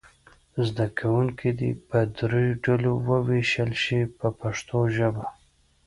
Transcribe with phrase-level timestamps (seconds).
[0.65, 5.25] زده کوونکي دې په دریو ډلو وویشل شي په پښتو ژبه.